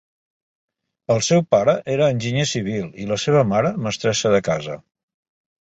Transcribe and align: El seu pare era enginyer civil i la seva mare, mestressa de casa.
El 1.15 1.19
seu 1.27 1.43
pare 1.55 1.75
era 1.97 2.09
enginyer 2.15 2.47
civil 2.53 2.89
i 3.05 3.07
la 3.13 3.21
seva 3.27 3.47
mare, 3.53 3.73
mestressa 3.89 4.37
de 4.39 4.45
casa. 4.53 4.83